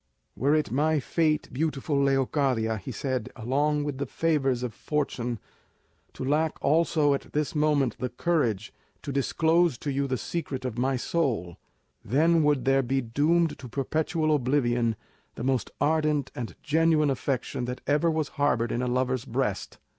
"Were 0.35 0.55
it 0.55 0.71
my 0.71 0.99
fate, 0.99 1.47
beautiful 1.53 1.95
Leocadia," 2.01 2.77
he 2.77 2.91
said, 2.91 3.29
"along 3.35 3.83
with 3.83 3.99
the 3.99 4.07
favours 4.07 4.63
of 4.63 4.73
fortune 4.73 5.37
to 6.13 6.25
lack 6.25 6.57
also 6.59 7.13
at 7.13 7.33
this 7.33 7.53
moment 7.53 7.97
the 7.99 8.09
courage 8.09 8.73
to 9.03 9.11
disclose 9.11 9.77
to 9.77 9.91
you 9.91 10.07
the 10.07 10.17
secret 10.17 10.65
of 10.65 10.75
my 10.79 10.95
soul, 10.95 11.59
then 12.03 12.41
would 12.41 12.65
there 12.65 12.81
be 12.81 12.99
doomed 12.99 13.59
to 13.59 13.67
perpetual 13.69 14.33
oblivion 14.33 14.95
the 15.35 15.43
most 15.43 15.69
ardent 15.79 16.31
and 16.33 16.55
genuine 16.63 17.11
affection 17.11 17.65
that 17.65 17.81
ever 17.85 18.09
was 18.09 18.29
harboured 18.29 18.71
in 18.71 18.81
a 18.81 18.87
lover's 18.87 19.25
breast. 19.25 19.77